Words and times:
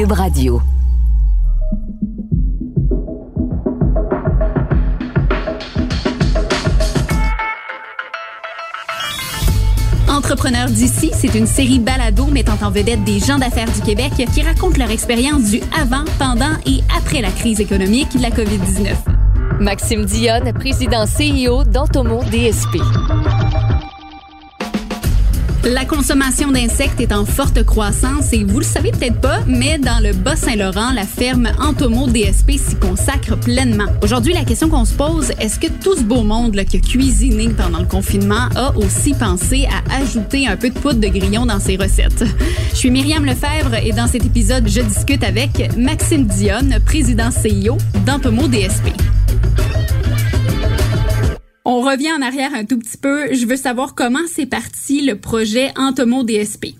Cube 0.00 0.12
Radio. 0.12 0.62
Entrepreneurs 10.08 10.70
d'ici, 10.70 11.10
c'est 11.12 11.34
une 11.34 11.46
série 11.46 11.78
balado 11.80 12.24
mettant 12.28 12.56
en 12.62 12.70
vedette 12.70 13.04
des 13.04 13.18
gens 13.18 13.36
d'affaires 13.38 13.70
du 13.70 13.82
Québec 13.82 14.12
qui 14.32 14.40
racontent 14.40 14.78
leur 14.78 14.90
expérience 14.90 15.50
du 15.50 15.60
avant, 15.78 16.04
pendant 16.18 16.56
et 16.64 16.80
après 16.96 17.20
la 17.20 17.30
crise 17.30 17.60
économique 17.60 18.16
de 18.16 18.22
la 18.22 18.30
COVID-19. 18.30 18.94
Maxime 19.60 20.06
Dionne, 20.06 20.54
président 20.54 21.04
CEO 21.04 21.64
d'Antomo 21.64 22.22
DSP. 22.24 22.78
La 25.64 25.84
consommation 25.84 26.50
d'insectes 26.50 27.00
est 27.00 27.12
en 27.12 27.26
forte 27.26 27.62
croissance 27.64 28.32
et 28.32 28.44
vous 28.44 28.60
le 28.60 28.64
savez 28.64 28.92
peut-être 28.92 29.20
pas, 29.20 29.40
mais 29.46 29.76
dans 29.76 30.02
le 30.02 30.14
Bas-Saint-Laurent, 30.14 30.92
la 30.94 31.04
ferme 31.04 31.50
Antomo 31.60 32.06
DSP 32.06 32.52
s'y 32.52 32.76
consacre 32.76 33.36
pleinement. 33.38 33.84
Aujourd'hui, 34.02 34.32
la 34.32 34.44
question 34.44 34.70
qu'on 34.70 34.86
se 34.86 34.94
pose, 34.94 35.32
est-ce 35.38 35.60
que 35.60 35.66
tout 35.66 35.94
ce 35.96 36.02
beau 36.02 36.22
monde 36.22 36.56
qui 36.64 36.78
a 36.78 36.80
cuisiné 36.80 37.50
pendant 37.50 37.80
le 37.80 37.84
confinement 37.84 38.48
a 38.56 38.74
aussi 38.74 39.12
pensé 39.12 39.66
à 39.66 39.96
ajouter 40.00 40.46
un 40.48 40.56
peu 40.56 40.70
de 40.70 40.78
poudre 40.78 41.00
de 41.00 41.08
grillon 41.08 41.44
dans 41.44 41.60
ses 41.60 41.76
recettes? 41.76 42.24
Je 42.70 42.76
suis 42.76 42.90
Myriam 42.90 43.26
Lefebvre 43.26 43.74
et 43.84 43.92
dans 43.92 44.06
cet 44.06 44.24
épisode, 44.24 44.66
je 44.66 44.80
discute 44.80 45.22
avec 45.22 45.76
Maxime 45.76 46.24
Dionne, 46.24 46.78
président 46.86 47.28
CEO 47.28 47.76
d'Antomo 48.06 48.48
DSP. 48.48 49.09
Revient 51.90 52.12
en 52.12 52.22
arrière 52.22 52.54
un 52.54 52.64
tout 52.64 52.78
petit 52.78 52.96
peu. 52.96 53.34
Je 53.34 53.46
veux 53.46 53.56
savoir 53.56 53.96
comment 53.96 54.24
c'est 54.26 54.48
parti 54.48 55.04
le 55.04 55.18
projet 55.18 55.70
Entomo 55.76 56.22
DSP. 56.22 56.76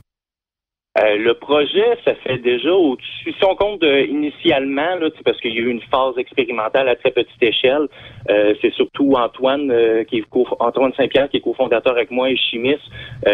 Euh, 0.99 1.17
le 1.17 1.35
projet, 1.35 1.99
ça 2.05 2.15
fait 2.17 2.39
déjà 2.39 2.73
au-dessus, 2.73 3.33
si 3.33 3.45
on 3.45 3.57
compte 3.57 3.83
euh, 3.83 4.05
initialement, 4.07 4.99
parce 5.25 5.41
qu'il 5.41 5.53
y 5.53 5.59
a 5.59 5.63
eu 5.63 5.71
une 5.71 5.81
phase 5.83 6.17
expérimentale 6.17 6.89
à 6.89 6.95
très 6.95 7.11
petite 7.11 7.43
échelle, 7.43 7.89
euh, 8.29 8.55
c'est 8.61 8.73
surtout 8.75 9.15
Antoine, 9.17 9.73
qui 10.07 10.23
Antoine 10.59 10.93
Saint-Pierre, 10.97 11.29
qui 11.29 11.39
est 11.39 11.41
cofondateur 11.41 11.93
avec 11.93 12.11
moi 12.11 12.31
et 12.31 12.37
chimiste, 12.37 12.83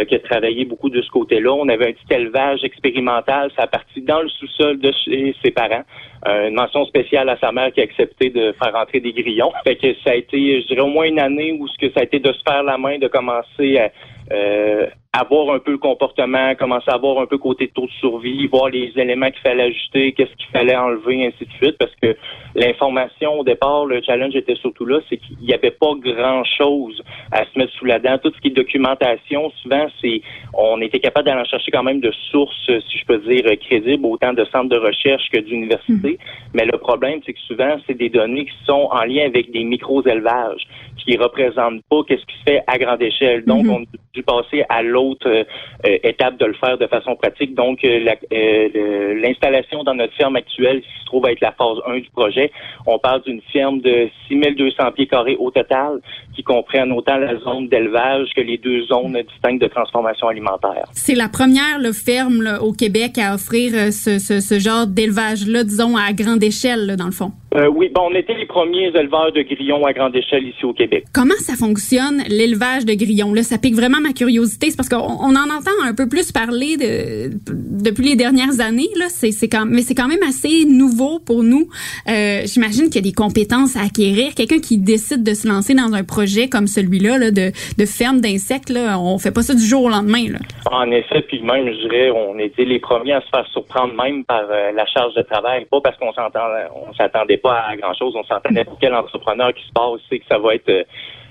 qui 0.08 0.14
a 0.14 0.18
travaillé 0.18 0.64
beaucoup 0.64 0.90
de 0.90 1.02
ce 1.02 1.10
côté-là. 1.10 1.52
On 1.52 1.68
avait 1.68 1.88
un 1.88 1.92
petit 1.92 2.14
élevage 2.14 2.62
expérimental, 2.64 3.50
ça 3.56 3.64
a 3.64 3.66
parti 3.66 4.00
dans 4.00 4.22
le 4.22 4.28
sous-sol 4.28 4.78
de 4.78 4.92
chez 5.04 5.34
ses 5.42 5.50
parents. 5.50 5.84
Une 6.24 6.54
mention 6.54 6.84
spéciale 6.86 7.28
à 7.28 7.36
sa 7.38 7.52
mère 7.52 7.72
qui 7.72 7.80
a 7.80 7.84
accepté 7.84 8.30
de 8.30 8.52
faire 8.52 8.74
entrer 8.74 9.00
des 9.00 9.12
grillons. 9.12 9.52
Fait 9.64 9.76
que 9.76 9.94
ça 10.04 10.10
a 10.10 10.14
été, 10.14 10.62
je 10.62 10.66
dirais, 10.68 10.80
au 10.80 10.88
moins 10.88 11.04
une 11.04 11.20
année 11.20 11.52
où 11.52 11.68
ce 11.68 11.76
que 11.78 11.92
ça 11.92 12.00
a 12.00 12.02
été 12.04 12.18
de 12.18 12.32
se 12.32 12.40
faire 12.48 12.62
la 12.62 12.78
main, 12.78 12.98
de 12.98 13.08
commencer 13.08 13.78
à 13.78 13.90
euh, 14.32 14.86
avoir 15.12 15.54
un 15.54 15.60
peu 15.60 15.70
le 15.70 15.78
comportement, 15.78 16.54
commencer 16.56 16.90
à 16.90 16.98
voir 16.98 17.20
un 17.20 17.26
peu 17.26 17.38
côté 17.38 17.68
taux 17.68 17.86
de 17.86 17.92
survie, 17.92 18.46
voir 18.48 18.68
les 18.68 18.92
éléments 18.96 19.30
qu'il 19.30 19.40
fallait 19.40 19.62
ajuster, 19.62 20.12
qu'est-ce 20.12 20.34
qu'il 20.36 20.48
fallait 20.52 20.76
enlever, 20.76 21.26
ainsi 21.26 21.46
de 21.46 21.52
suite, 21.52 21.78
parce 21.78 21.94
que 22.02 22.16
l'information 22.54 23.40
au 23.40 23.44
départ, 23.44 23.86
le 23.86 24.02
challenge 24.02 24.34
était 24.34 24.56
surtout 24.56 24.84
là, 24.84 24.98
c'est 25.08 25.16
qu'il 25.16 25.38
n'y 25.38 25.54
avait 25.54 25.70
pas 25.70 25.92
grand-chose 25.96 27.02
à 27.32 27.44
se 27.44 27.58
mettre 27.58 27.72
sous 27.74 27.86
la 27.86 27.98
dent. 27.98 28.18
Tout 28.18 28.32
ce 28.34 28.40
qui 28.40 28.48
est 28.48 28.50
documentation, 28.50 29.50
souvent, 29.62 29.86
c'est 30.02 30.20
on 30.52 30.80
était 30.80 31.00
capable 31.00 31.26
d'aller 31.26 31.48
chercher 31.48 31.70
quand 31.70 31.84
même 31.84 32.00
de 32.00 32.12
sources, 32.30 32.66
si 32.66 32.98
je 32.98 33.06
peux 33.06 33.18
dire, 33.18 33.44
crédibles, 33.60 34.04
autant 34.04 34.32
de 34.32 34.44
centres 34.46 34.68
de 34.68 34.78
recherche 34.78 35.30
que 35.30 35.38
d'universités. 35.38 36.15
Mais 36.54 36.64
le 36.64 36.78
problème, 36.78 37.20
c'est 37.24 37.32
que 37.32 37.40
souvent, 37.40 37.76
c'est 37.86 37.96
des 37.96 38.08
données 38.08 38.46
qui 38.46 38.64
sont 38.64 38.88
en 38.90 39.04
lien 39.04 39.26
avec 39.26 39.50
des 39.52 39.64
micro-élevages, 39.64 40.66
qui 40.98 41.16
représentent 41.16 41.82
pas 41.88 42.02
qu'est-ce 42.06 42.24
qui 42.26 42.38
se 42.38 42.42
fait 42.44 42.62
à 42.66 42.78
grande 42.78 43.02
échelle. 43.02 43.44
Donc, 43.44 43.66
on 43.68 43.82
a 43.82 43.86
passer 44.22 44.64
à 44.68 44.82
l'autre 44.82 45.06
autre 45.06 45.28
euh, 45.28 45.44
euh, 45.86 45.98
étape 46.02 46.38
de 46.38 46.46
le 46.46 46.54
faire 46.54 46.78
de 46.78 46.86
façon 46.86 47.16
pratique. 47.16 47.54
Donc, 47.54 47.84
euh, 47.84 49.14
l'installation 49.20 49.84
dans 49.84 49.94
notre 49.94 50.14
ferme 50.14 50.36
actuelle 50.36 50.80
qui 50.80 51.00
se 51.00 51.06
trouve 51.06 51.26
être 51.26 51.40
la 51.40 51.52
phase 51.52 51.78
1 51.86 51.98
du 51.98 52.10
projet, 52.10 52.50
on 52.86 52.98
parle 52.98 53.22
d'une 53.22 53.40
ferme 53.52 53.80
de 53.80 54.08
6200 54.28 54.92
pieds 54.92 55.06
carrés 55.06 55.36
au 55.38 55.50
total 55.50 56.00
qui 56.34 56.42
comprennent 56.42 56.92
autant 56.92 57.16
la 57.16 57.38
zone 57.38 57.68
d'élevage 57.68 58.28
que 58.34 58.40
les 58.40 58.58
deux 58.58 58.82
zones 58.86 59.18
distinctes 59.32 59.62
de 59.62 59.68
transformation 59.68 60.28
alimentaire. 60.28 60.84
C'est 60.92 61.14
la 61.14 61.28
première 61.28 61.80
ferme 61.94 62.58
au 62.60 62.72
Québec 62.72 63.18
à 63.18 63.34
offrir 63.34 63.92
ce, 63.92 64.58
genre 64.58 64.86
d'élevage-là, 64.86 65.64
disons, 65.64 65.96
à 65.96 66.12
grande 66.12 66.42
échelle, 66.42 66.96
dans 66.96 67.06
le 67.06 67.12
fond. 67.12 67.32
Oui, 67.74 67.90
bon, 67.94 68.08
on 68.10 68.14
était 68.14 68.34
les 68.34 68.46
premiers 68.46 68.88
éleveurs 68.88 69.32
de 69.32 69.42
grillons 69.42 69.84
à 69.86 69.92
grande 69.92 70.14
échelle 70.14 70.46
ici 70.46 70.64
au 70.64 70.72
Québec. 70.72 71.04
Comment 71.12 71.34
ça 71.38 71.54
fonctionne, 71.54 72.22
l'élevage 72.28 72.84
de 72.84 72.94
grillons? 72.94 73.32
Là, 73.32 73.42
ça 73.42 73.58
pique 73.58 73.74
vraiment 73.74 74.00
ma 74.00 74.12
curiosité. 74.12 74.70
C'est 74.70 74.76
parce 74.76 74.88
qu'on 74.88 74.96
on 74.96 75.34
en 75.36 75.48
entend 75.50 75.70
un 75.84 75.94
peu 75.94 76.08
plus 76.08 76.32
parler 76.32 76.76
de, 76.76 77.30
depuis 77.82 78.04
les 78.04 78.16
dernières 78.16 78.60
années. 78.60 78.88
Là, 78.96 79.06
c'est, 79.08 79.30
c'est 79.30 79.48
quand, 79.48 79.64
mais 79.66 79.82
c'est 79.82 79.94
quand 79.94 80.08
même 80.08 80.22
assez 80.22 80.64
nouveau 80.66 81.18
pour 81.18 81.42
nous. 81.42 81.68
Euh, 82.08 82.42
j'imagine 82.44 82.86
qu'il 82.86 82.96
y 82.96 82.98
a 82.98 83.02
des 83.10 83.12
compétences 83.12 83.76
à 83.76 83.82
acquérir. 83.86 84.34
Quelqu'un 84.34 84.60
qui 84.60 84.78
décide 84.78 85.22
de 85.22 85.34
se 85.34 85.48
lancer 85.48 85.74
dans 85.74 85.94
un 85.94 86.04
projet 86.04 86.48
comme 86.48 86.66
celui-là 86.66 87.18
là, 87.18 87.30
de, 87.30 87.52
de 87.78 87.86
ferme 87.86 88.20
d'insectes, 88.20 88.70
là, 88.70 88.98
on 88.98 89.18
fait 89.18 89.32
pas 89.32 89.42
ça 89.42 89.54
du 89.54 89.64
jour 89.64 89.84
au 89.84 89.88
lendemain. 89.88 90.24
Là. 90.30 90.38
En 90.70 90.90
effet, 90.90 91.22
puis 91.22 91.40
même, 91.42 91.66
je 91.66 91.88
dirais, 91.88 92.10
on 92.10 92.38
était 92.38 92.64
les 92.64 92.78
premiers 92.78 93.14
à 93.14 93.20
se 93.20 93.28
faire 93.28 93.46
surprendre 93.52 93.94
même 93.94 94.24
par 94.24 94.44
euh, 94.50 94.72
la 94.72 94.86
charge 94.86 95.14
de 95.14 95.22
travail. 95.22 95.66
Pas 95.70 95.80
parce 95.80 95.96
qu'on 95.98 96.12
s'entend, 96.12 96.46
on 96.74 96.92
s'attendait 96.94 97.36
pas 97.36 97.45
à 97.54 97.76
grand-chose. 97.76 98.14
On 98.16 98.24
s'entendait 98.24 98.64
pour 98.64 98.78
quel 98.78 98.94
entrepreneur 98.94 99.52
qui 99.54 99.66
se 99.66 99.72
passe, 99.72 100.00
c'est 100.08 100.18
que 100.18 100.26
ça 100.28 100.38
va 100.38 100.54
être 100.54 100.68
euh, 100.68 100.82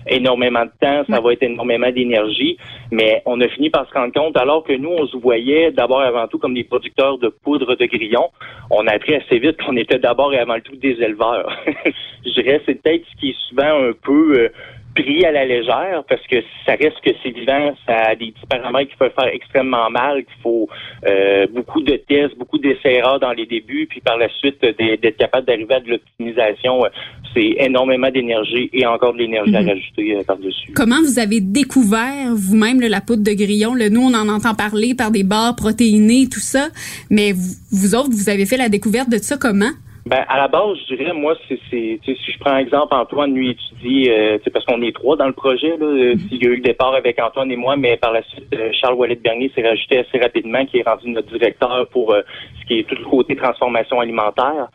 énormément 0.07 0.65
de 0.65 0.71
temps, 0.79 1.03
ça 1.09 1.19
va 1.19 1.33
être 1.33 1.43
énormément 1.43 1.91
d'énergie, 1.91 2.57
mais 2.91 3.21
on 3.25 3.41
a 3.41 3.47
fini 3.47 3.69
par 3.69 3.87
se 3.89 3.93
rendre 3.93 4.13
compte, 4.13 4.37
alors 4.37 4.63
que 4.63 4.73
nous, 4.73 4.89
on 4.89 5.07
se 5.07 5.17
voyait 5.17 5.71
d'abord 5.71 6.03
et 6.03 6.07
avant 6.07 6.27
tout 6.27 6.37
comme 6.37 6.53
des 6.53 6.63
producteurs 6.63 7.17
de 7.17 7.29
poudre 7.29 7.75
de 7.75 7.85
grillons, 7.85 8.29
on 8.69 8.85
a 8.87 8.93
appris 8.93 9.15
assez 9.15 9.39
vite 9.39 9.61
qu'on 9.61 9.75
était 9.77 9.99
d'abord 9.99 10.33
et 10.33 10.39
avant 10.39 10.59
tout 10.59 10.75
des 10.75 10.97
éleveurs. 11.01 11.51
Je 12.25 12.41
dirais, 12.41 12.61
c'est 12.65 12.81
peut-être 12.81 13.03
ce 13.11 13.19
qui 13.19 13.29
est 13.31 13.49
souvent 13.49 13.89
un 13.89 13.93
peu... 13.93 14.39
Euh, 14.39 14.49
pris 14.95 15.25
à 15.25 15.31
la 15.31 15.45
légère 15.45 16.03
parce 16.09 16.25
que 16.27 16.37
ça 16.65 16.73
reste 16.73 16.99
que 17.03 17.11
c'est 17.21 17.31
vivant, 17.31 17.75
ça 17.85 18.09
a 18.09 18.15
des 18.15 18.31
petits 18.31 18.47
paramètres 18.49 18.91
qui 18.91 18.97
peuvent 18.97 19.13
faire 19.13 19.31
extrêmement 19.33 19.89
mal, 19.89 20.23
qu'il 20.23 20.41
faut 20.41 20.67
euh, 21.05 21.45
beaucoup 21.53 21.81
de 21.81 21.97
tests, 22.07 22.37
beaucoup 22.37 22.57
d'essais 22.57 23.01
dans 23.21 23.33
les 23.33 23.45
débuts, 23.45 23.87
puis 23.89 23.99
par 23.99 24.17
la 24.17 24.29
suite 24.29 24.61
d'être 24.61 25.17
capable 25.17 25.45
d'arriver 25.45 25.75
à 25.75 25.79
de 25.81 25.91
l'optimisation, 25.91 26.85
euh, 26.85 26.89
c'est 27.33 27.55
énormément 27.59 28.09
d'énergie 28.09 28.69
et 28.71 28.85
encore 28.85 29.13
de 29.13 29.19
l'énergie 29.19 29.55
à 29.55 29.61
mhm. 29.61 29.69
rajouter 29.69 30.15
euh, 30.15 30.23
par-dessus. 30.23 30.71
Comment 30.73 31.01
vous 31.01 31.19
avez 31.19 31.41
découvert 31.41 32.33
vous-même 32.33 32.79
la 32.79 33.01
poudre 33.01 33.23
de 33.23 33.33
grillon? 33.33 33.73
Le, 33.73 33.89
nous, 33.89 34.01
on 34.01 34.13
en 34.13 34.29
entend 34.29 34.55
parler 34.55 34.95
par 34.95 35.11
des 35.11 35.23
barres 35.23 35.55
protéinées, 35.55 36.27
tout 36.31 36.39
ça, 36.39 36.69
mais 37.09 37.33
vous, 37.33 37.53
vous 37.71 37.95
autres, 37.95 38.11
vous 38.11 38.29
avez 38.29 38.45
fait 38.45 38.57
la 38.57 38.69
découverte 38.69 39.09
de 39.09 39.17
ça 39.17 39.37
comment? 39.37 39.71
Ben, 40.07 40.23
à 40.29 40.37
la 40.37 40.47
base, 40.47 40.77
je 40.87 40.95
dirais, 40.95 41.13
moi, 41.13 41.35
c'est, 41.49 41.59
si 41.71 41.99
je 42.05 42.39
prends 42.39 42.51
un 42.51 42.59
exemple, 42.59 42.93
Antoine, 42.93 43.33
lui, 43.33 43.49
étudie, 43.49 44.07
euh, 44.11 44.37
parce 44.53 44.63
qu'on 44.65 44.83
est 44.83 44.95
trois 44.95 45.15
dans 45.15 45.25
le 45.25 45.33
projet, 45.33 45.77
là, 45.77 45.85
euh, 45.85 46.13
mm-hmm. 46.13 46.27
il 46.29 46.43
y 46.43 46.45
a 46.45 46.49
eu 46.51 46.55
le 46.57 46.61
départ 46.61 46.93
avec 46.93 47.19
Antoine 47.19 47.51
et 47.51 47.55
moi, 47.55 47.75
mais 47.75 47.97
par 47.97 48.11
la 48.11 48.21
suite, 48.21 48.53
euh, 48.53 48.69
Charles 48.79 48.93
Wallet-Bernier 48.93 49.51
s'est 49.55 49.67
rajouté 49.67 49.97
assez 49.97 50.19
rapidement, 50.19 50.63
qui 50.67 50.77
est 50.77 50.87
rendu 50.87 51.09
notre 51.09 51.35
directeur 51.35 51.87
pour 51.89 52.13
euh, 52.13 52.21
ce 52.61 52.67
qui 52.67 52.79
est 52.79 52.83
tout 52.83 52.93
le 52.93 53.03
côté 53.03 53.35
transformation 53.35 53.99
alimentaire. 53.99 54.67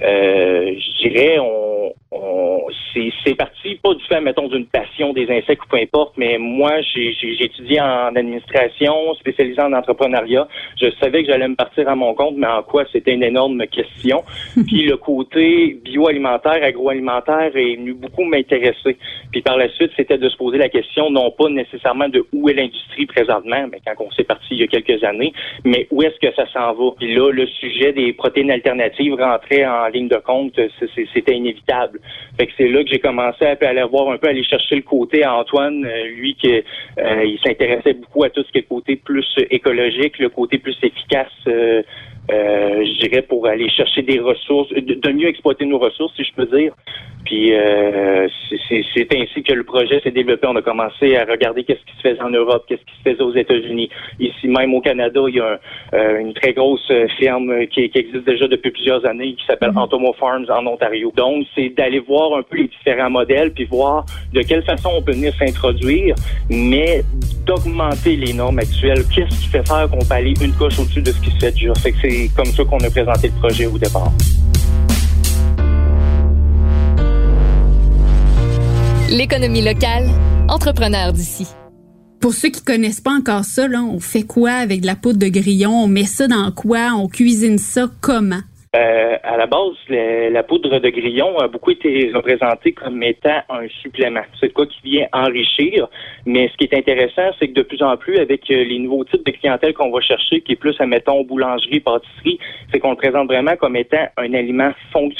Je 0.00 1.02
dirais, 1.02 1.38
on, 1.38 1.92
c'est 3.24 3.34
parti 3.34 3.76
pas 3.82 3.94
du 3.94 4.04
fait, 4.04 4.20
mettons, 4.20 4.48
d'une 4.48 4.66
passion 4.66 5.12
des 5.12 5.30
insectes 5.30 5.62
ou 5.64 5.68
peu 5.68 5.76
importe, 5.76 6.14
mais 6.16 6.38
moi, 6.38 6.80
j'ai 6.80 7.12
étudié 7.40 7.80
en 7.80 8.14
administration, 8.14 9.14
spécialisé 9.14 9.60
en 9.60 9.72
entrepreneuriat. 9.72 10.48
Je 10.80 10.86
savais 11.00 11.22
que 11.22 11.28
j'allais 11.28 11.48
me 11.48 11.54
partir 11.54 11.88
à 11.88 11.94
mon 11.94 12.14
compte, 12.14 12.36
mais 12.36 12.46
en 12.46 12.62
quoi? 12.62 12.84
C'était 12.92 13.12
une 13.12 13.22
énorme 13.22 13.66
question. 13.66 14.22
Puis 14.66 14.84
le 14.84 14.96
côté 14.96 15.78
bioalimentaire, 15.84 16.62
agroalimentaire 16.62 17.54
est 17.54 17.76
venu 17.76 17.94
beaucoup 17.94 18.24
m'intéresser. 18.24 18.96
Puis 19.30 19.42
par 19.42 19.56
la 19.56 19.68
suite, 19.70 19.92
c'était 19.96 20.18
de 20.18 20.28
se 20.28 20.36
poser 20.36 20.58
la 20.58 20.68
question, 20.68 21.10
non 21.10 21.30
pas 21.30 21.48
nécessairement 21.48 22.08
de 22.08 22.24
où 22.32 22.48
est 22.48 22.54
l'industrie 22.54 23.06
présentement, 23.06 23.66
mais 23.70 23.80
quand 23.86 24.04
on 24.04 24.10
s'est 24.12 24.24
parti 24.24 24.46
il 24.52 24.58
y 24.58 24.62
a 24.62 24.66
quelques 24.66 25.02
années, 25.04 25.32
mais 25.64 25.86
où 25.90 26.02
est-ce 26.02 26.18
que 26.18 26.34
ça 26.34 26.46
s'en 26.52 26.72
va? 26.72 26.90
Puis 26.98 27.14
là, 27.14 27.30
le 27.30 27.46
sujet 27.46 27.92
des 27.92 28.12
protéines 28.12 28.50
alternatives 28.50 29.14
rentrait 29.14 29.66
en 29.66 29.87
ligne 29.90 30.08
de 30.08 30.16
compte, 30.16 30.58
c'était 31.14 31.34
inévitable. 31.34 32.00
Fait 32.36 32.46
que 32.46 32.52
c'est 32.56 32.68
là 32.68 32.82
que 32.82 32.90
j'ai 32.90 32.98
commencé 32.98 33.44
à 33.44 33.56
aller 33.60 33.84
voir 33.84 34.10
un 34.10 34.18
peu, 34.18 34.28
aller 34.28 34.44
chercher 34.44 34.76
le 34.76 34.82
côté 34.82 35.24
à 35.24 35.34
Antoine, 35.36 35.84
euh, 35.84 36.04
lui 36.16 36.34
qui 36.34 36.52
euh, 36.52 37.24
il 37.24 37.38
s'intéressait 37.44 37.94
beaucoup 37.94 38.24
à 38.24 38.30
tout 38.30 38.42
ce 38.42 38.52
qui 38.52 38.58
est 38.58 38.66
le 38.68 38.74
côté 38.74 38.96
plus 38.96 39.26
écologique, 39.50 40.18
le 40.18 40.28
côté 40.28 40.58
plus 40.58 40.76
efficace 40.82 41.32
euh, 41.46 41.82
euh, 42.30 42.84
je 42.84 43.08
dirais, 43.08 43.22
pour 43.22 43.46
aller 43.46 43.70
chercher 43.70 44.02
des 44.02 44.18
ressources, 44.18 44.70
de, 44.70 45.12
mieux 45.12 45.28
exploiter 45.28 45.64
nos 45.64 45.78
ressources, 45.78 46.14
si 46.14 46.24
je 46.24 46.32
peux 46.34 46.46
dire. 46.46 46.72
Puis 47.24 47.52
euh, 47.52 48.28
c'est 48.68 49.14
ainsi 49.14 49.42
que 49.42 49.52
le 49.52 49.64
projet 49.64 50.00
s'est 50.00 50.10
développé. 50.10 50.46
On 50.46 50.56
a 50.56 50.62
commencé 50.62 51.16
à 51.16 51.24
regarder 51.24 51.64
qu'est-ce 51.64 51.80
qui 51.80 51.96
se 51.96 52.08
faisait 52.08 52.22
en 52.22 52.30
Europe, 52.30 52.64
qu'est-ce 52.68 52.82
qui 52.82 52.96
se 53.02 53.10
faisait 53.10 53.22
aux 53.22 53.34
États-Unis. 53.34 53.90
Ici 54.18 54.48
même 54.48 54.74
au 54.74 54.80
Canada, 54.80 55.20
il 55.28 55.34
y 55.36 55.40
a 55.40 55.58
euh, 55.94 56.20
une 56.20 56.32
très 56.34 56.52
grosse 56.52 56.90
ferme 57.18 57.66
qui, 57.66 57.90
existe 57.94 58.24
déjà 58.24 58.46
depuis 58.46 58.70
plusieurs 58.70 59.04
années 59.06 59.34
qui 59.34 59.44
s'appelle 59.46 59.70
mm-hmm. 59.70 59.78
Antomo 59.78 60.12
Farms 60.14 60.46
en 60.50 60.66
Ontario. 60.66 61.12
Donc, 61.16 61.46
c'est 61.54 61.70
d'aller 61.70 61.98
voir 61.98 62.38
un 62.38 62.42
peu 62.42 62.56
les 62.56 62.68
différents 62.68 63.10
modèles 63.10 63.52
puis 63.52 63.64
voir 63.64 64.04
de 64.32 64.42
quelle 64.42 64.62
façon 64.62 64.90
on 64.96 65.02
peut 65.02 65.12
venir 65.12 65.34
s'introduire, 65.34 66.14
mais 66.50 67.02
d'augmenter 67.46 68.16
les 68.16 68.32
normes 68.32 68.58
actuelles. 68.58 69.02
Qu'est-ce 69.14 69.40
qui 69.40 69.48
fait 69.48 69.66
faire 69.66 69.88
qu'on 69.90 69.98
peut 69.98 70.14
aller 70.14 70.34
une 70.42 70.52
coche 70.52 70.78
au-dessus 70.78 71.02
de 71.02 71.10
ce 71.10 71.20
qui 71.20 71.30
se 71.30 71.38
fait 71.38 71.52
déjà? 71.52 71.74
Fait 71.74 71.92
que 71.92 71.98
c'est 72.02 72.17
c'est 72.18 72.28
comme 72.34 72.52
ça 72.52 72.64
qu'on 72.64 72.78
a 72.78 72.90
présenté 72.90 73.28
le 73.28 73.34
projet 73.34 73.66
au 73.66 73.78
départ. 73.78 74.12
L'économie 79.10 79.62
locale, 79.62 80.10
entrepreneur 80.48 81.12
d'ici. 81.12 81.46
Pour 82.20 82.34
ceux 82.34 82.48
qui 82.48 82.62
connaissent 82.62 83.00
pas 83.00 83.12
encore 83.12 83.44
ça, 83.44 83.68
là, 83.68 83.82
on 83.82 84.00
fait 84.00 84.24
quoi 84.24 84.50
avec 84.50 84.80
de 84.80 84.86
la 84.86 84.96
poudre 84.96 85.18
de 85.18 85.28
grillon? 85.28 85.70
On 85.70 85.86
met 85.86 86.04
ça 86.04 86.26
dans 86.26 86.50
quoi? 86.50 86.92
On 86.94 87.08
cuisine 87.08 87.58
ça 87.58 87.88
comment? 88.00 88.40
Euh, 88.78 89.16
à 89.24 89.36
la 89.36 89.46
base, 89.46 89.74
la 89.88 90.42
poudre 90.44 90.78
de 90.78 90.88
grillon 90.90 91.36
a 91.38 91.48
beaucoup 91.48 91.72
été 91.72 92.12
représentée 92.14 92.72
comme 92.72 93.02
étant 93.02 93.40
un 93.48 93.66
supplément. 93.82 94.22
C'est 94.38 94.52
quoi 94.52 94.66
qui 94.66 94.78
vient 94.84 95.08
enrichir. 95.12 95.88
Mais 96.26 96.48
ce 96.48 96.56
qui 96.56 96.64
est 96.64 96.78
intéressant, 96.78 97.30
c'est 97.38 97.48
que 97.48 97.54
de 97.54 97.62
plus 97.62 97.82
en 97.82 97.96
plus, 97.96 98.18
avec 98.18 98.48
euh, 98.50 98.62
les 98.64 98.78
nouveaux 98.78 99.04
types 99.04 99.26
de 99.26 99.32
clientèle 99.32 99.74
qu'on 99.74 99.90
va 99.90 100.00
chercher, 100.00 100.42
qui 100.42 100.52
est 100.52 100.56
plus, 100.56 100.76
admettons, 100.80 101.24
boulangerie, 101.24 101.80
pâtisserie, 101.80 102.38
c'est 102.70 102.78
qu'on 102.78 102.90
le 102.90 102.96
présente 102.96 103.26
vraiment 103.26 103.56
comme 103.56 103.74
étant 103.74 104.06
un 104.16 104.32
aliment, 104.34 104.70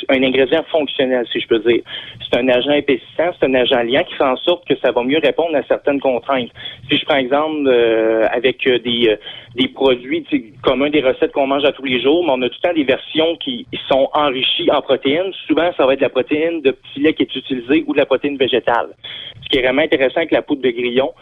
un 0.09 0.23
ingrédient 0.23 0.63
fonctionnel, 0.71 1.27
si 1.33 1.41
je 1.41 1.49
peux 1.49 1.59
dire. 1.59 1.83
C'est 2.21 2.39
un 2.39 2.49
agent 2.49 2.73
épaississant, 2.73 3.31
c'est 3.41 3.47
un 3.47 3.55
agent 3.55 3.83
liant 3.83 4.05
qui 4.05 4.15
fait 4.15 4.25
en 4.25 4.37
sorte 4.37 4.69
que 4.69 4.77
ça 4.77 4.93
va 4.93 5.03
mieux 5.03 5.19
répondre 5.19 5.57
à 5.57 5.63
certaines 5.65 6.01
contraintes. 6.01 6.51
Si 6.91 6.97
je 6.97 7.05
prends 7.05 7.17
exemple 7.17 7.67
euh, 7.67 8.27
avec 8.31 8.67
des, 8.67 9.17
des 9.55 9.69
produits 9.69 10.25
communs, 10.63 10.91
des 10.91 11.03
recettes 11.03 11.33
qu'on 11.33 11.47
mange 11.47 11.65
à 11.65 11.73
tous 11.73 11.85
les 11.85 12.01
jours, 12.01 12.25
mais 12.25 12.33
on 12.33 12.43
a 12.43 12.49
tout 12.49 12.57
le 12.63 12.69
temps 12.69 12.75
des 12.75 12.85
versions 12.85 13.37
qui 13.37 13.67
sont 13.89 14.09
enrichies 14.15 14.71
en 14.71 14.81
protéines. 14.81 15.33
Souvent, 15.47 15.71
ça 15.77 15.85
va 15.85 15.93
être 15.93 16.01
de 16.01 16.05
la 16.05 16.11
protéine 16.11 16.63
de 16.63 16.71
petit 16.71 17.01
lait 17.01 17.13
qui 17.13 17.23
est 17.25 17.37
utilisée 17.37 17.85
ou 17.87 17.93
de 17.93 17.99
la 17.99 18.07
protéine 18.07 18.37
végétale. 18.37 18.89
Ce 19.43 19.49
qui 19.49 19.59
est 19.59 19.63
vraiment 19.63 19.83
intéressant 19.83 20.19
avec 20.19 20.31
la 20.31 20.43
poudre 20.43 20.63
de 20.63 20.71
grillon, 20.71 21.13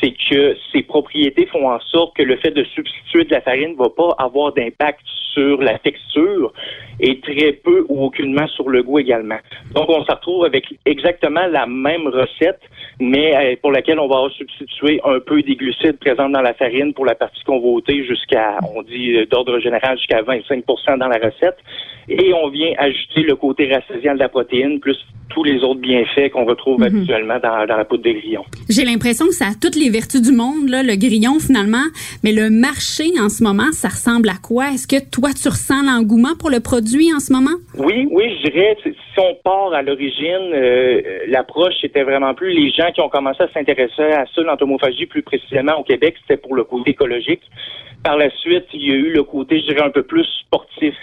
c'est 0.00 0.14
que 0.30 0.56
ses 0.72 0.82
propriétés 0.82 1.46
font 1.46 1.70
en 1.70 1.80
sorte 1.80 2.16
que 2.16 2.22
le 2.22 2.36
fait 2.36 2.50
de 2.50 2.64
substituer 2.64 3.24
de 3.24 3.30
la 3.30 3.40
farine 3.40 3.72
ne 3.72 3.76
va 3.76 3.90
pas 3.90 4.14
avoir 4.18 4.52
d'impact 4.52 5.00
sur 5.32 5.60
la 5.60 5.78
texture 5.78 6.52
et 6.98 7.20
très 7.20 7.52
peu 7.52 7.84
ou 7.88 8.06
aucunement 8.06 8.46
sur 8.48 8.70
le 8.70 8.82
goût 8.82 8.98
également. 8.98 9.38
Donc, 9.74 9.88
on 9.88 10.02
se 10.02 10.10
retrouve 10.10 10.46
avec 10.46 10.64
exactement 10.86 11.46
la 11.46 11.66
même 11.66 12.06
recette, 12.06 12.60
mais 12.98 13.36
euh, 13.36 13.56
pour 13.60 13.70
laquelle 13.70 13.98
on 13.98 14.08
va 14.08 14.28
substituer 14.30 15.00
un 15.04 15.20
peu 15.20 15.42
des 15.42 15.56
glucides 15.56 15.98
présents 15.98 16.30
dans 16.30 16.40
la 16.40 16.54
farine 16.54 16.94
pour 16.94 17.04
la 17.04 17.14
partie 17.14 17.42
qu'on 17.44 17.60
va 17.60 17.66
ôter 17.66 18.04
jusqu'à, 18.06 18.58
on 18.74 18.82
dit 18.82 19.14
euh, 19.14 19.26
d'ordre 19.26 19.58
général, 19.60 19.98
jusqu'à 19.98 20.22
25% 20.22 20.98
dans 20.98 21.08
la 21.08 21.18
recette. 21.18 21.58
Et 22.08 22.32
on 22.32 22.48
vient 22.48 22.72
ajouter 22.78 23.22
le 23.22 23.36
côté 23.36 23.70
rassasiant 23.70 24.14
de 24.14 24.20
la 24.20 24.28
protéine, 24.28 24.80
plus 24.80 24.96
tous 25.30 25.44
les 25.44 25.62
autres 25.62 25.80
bienfaits 25.80 26.30
qu'on 26.32 26.44
retrouve 26.44 26.80
mhm. 26.80 26.86
habituellement 26.86 27.38
dans, 27.42 27.66
la 27.66 27.84
poudre 27.84 28.04
de 28.04 28.12
grillon. 28.12 28.44
J'ai 28.70 28.84
l'impression 28.84 29.26
que 29.26 29.34
ça 29.34 29.46
a 29.46 29.54
toutes 29.60 29.76
les 29.76 29.85
vertus 29.90 30.22
du 30.22 30.32
monde, 30.32 30.68
le 30.68 30.96
grillon 30.96 31.38
finalement, 31.38 31.86
mais 32.24 32.32
le 32.32 32.50
marché 32.50 33.04
en 33.20 33.28
ce 33.28 33.42
moment, 33.42 33.72
ça 33.72 33.88
ressemble 33.88 34.28
à 34.28 34.36
quoi? 34.42 34.68
Est-ce 34.72 34.86
que 34.86 35.02
toi, 35.10 35.30
tu 35.32 35.48
ressens 35.48 35.82
l'engouement 35.82 36.36
pour 36.38 36.50
le 36.50 36.60
produit 36.60 37.12
en 37.14 37.20
ce 37.20 37.32
moment? 37.32 37.56
Oui, 37.78 38.08
oui, 38.10 38.36
je 38.38 38.50
dirais, 38.50 38.76
si 38.82 38.92
on 39.18 39.34
part 39.42 39.72
à 39.72 39.82
l'origine, 39.82 40.52
euh, 40.54 41.20
l'approche 41.28 41.82
était 41.82 42.02
vraiment 42.02 42.34
plus 42.34 42.52
les 42.52 42.70
gens 42.70 42.90
qui 42.92 43.00
ont 43.00 43.08
commencé 43.08 43.42
à 43.42 43.48
s'intéresser 43.52 44.02
à 44.02 44.24
ça, 44.34 44.42
l'entomophagie 44.42 45.06
plus 45.06 45.22
précisément 45.22 45.78
au 45.78 45.84
Québec, 45.84 46.16
c'était 46.22 46.40
pour 46.40 46.54
le 46.54 46.64
côté 46.64 46.90
écologique. 46.90 47.42
Par 48.02 48.16
la 48.16 48.30
suite, 48.30 48.66
il 48.72 48.86
y 48.86 48.92
a 48.92 48.94
eu 48.94 49.12
le 49.12 49.22
côté, 49.22 49.60
je 49.60 49.66
dirais, 49.66 49.82
un 49.82 49.90
peu 49.90 50.02
plus 50.02 50.26
sportif. 50.44 50.94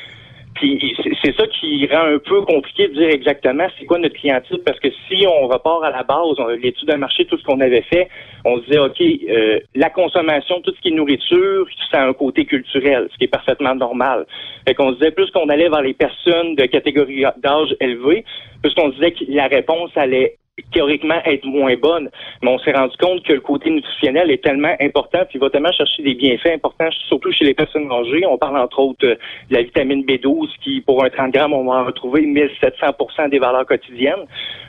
Puis 0.55 0.95
c'est 1.23 1.35
ça 1.35 1.47
qui 1.47 1.87
rend 1.87 2.05
un 2.05 2.19
peu 2.19 2.41
compliqué 2.41 2.87
de 2.87 2.93
dire 2.93 3.09
exactement 3.09 3.65
c'est 3.77 3.85
quoi 3.85 3.97
notre 3.97 4.15
clientèle 4.15 4.59
parce 4.65 4.79
que 4.79 4.89
si 5.07 5.25
on 5.27 5.47
repart 5.47 5.83
à 5.83 5.89
la 5.89 6.03
base, 6.03 6.37
l'étude 6.61 6.87
de 6.87 6.95
marché, 6.95 7.25
tout 7.25 7.37
ce 7.37 7.43
qu'on 7.43 7.59
avait 7.59 7.81
fait, 7.81 8.07
on 8.45 8.59
se 8.59 8.65
disait 8.65 8.79
OK, 8.79 9.01
euh, 9.01 9.59
la 9.75 9.89
consommation, 9.89 10.61
tout 10.61 10.73
ce 10.75 10.81
qui 10.81 10.89
est 10.89 10.91
nourriture, 10.91 11.65
ça 11.91 12.01
a 12.01 12.07
un 12.07 12.13
côté 12.13 12.45
culturel, 12.45 13.07
ce 13.11 13.17
qui 13.17 13.25
est 13.25 13.27
parfaitement 13.27 13.75
normal. 13.75 14.25
Fait 14.67 14.75
qu'on 14.75 14.91
se 14.91 14.99
disait 14.99 15.11
plus 15.11 15.29
qu'on 15.31 15.49
allait 15.49 15.69
vers 15.69 15.81
les 15.81 15.93
personnes 15.93 16.55
de 16.55 16.65
catégorie 16.65 17.23
d'âge 17.37 17.75
élevée, 17.79 18.23
plus 18.61 18.73
qu'on 18.75 18.89
disait 18.89 19.11
que 19.11 19.25
la 19.29 19.47
réponse 19.47 19.91
allait 19.95 20.37
théoriquement 20.71 21.19
être 21.25 21.45
moins 21.45 21.75
bonne, 21.75 22.09
mais 22.43 22.49
on 22.49 22.59
s'est 22.59 22.73
rendu 22.73 22.95
compte 22.97 23.23
que 23.23 23.33
le 23.33 23.39
côté 23.39 23.71
nutritionnel 23.71 24.29
est 24.29 24.43
tellement 24.43 24.75
important, 24.79 25.19
puis 25.27 25.35
il 25.35 25.39
va 25.39 25.49
tellement 25.49 25.71
chercher 25.71 26.03
des 26.03 26.13
bienfaits 26.13 26.53
importants, 26.53 26.89
surtout 27.07 27.31
chez 27.31 27.45
les 27.45 27.55
personnes 27.55 27.91
âgées. 27.91 28.23
On 28.27 28.37
parle 28.37 28.57
entre 28.57 28.79
autres 28.79 28.99
de 29.01 29.17
la 29.49 29.63
vitamine 29.63 30.03
B12 30.03 30.49
qui, 30.63 30.81
pour 30.81 31.03
un 31.03 31.09
30 31.09 31.31
grammes, 31.33 31.53
on 31.53 31.65
va 31.65 31.79
en 31.79 31.85
retrouver 31.85 32.21
1700% 32.21 33.29
des 33.29 33.39
valeurs 33.39 33.65
quotidiennes. 33.65 34.25